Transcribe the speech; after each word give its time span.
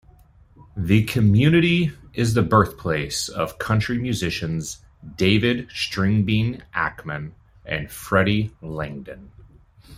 The 0.75 1.03
community 1.03 1.91
is 2.15 2.33
the 2.33 2.41
birthplace 2.41 3.29
of 3.29 3.59
country 3.59 3.99
musicians 3.99 4.79
David 5.15 5.69
"Stringbean" 5.69 6.63
Akeman 6.73 7.33
and 7.67 7.91
Freddie 7.91 8.51
Langdon. 8.63 9.29